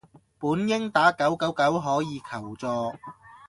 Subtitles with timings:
[0.39, 2.67] 本應打九九九可以求助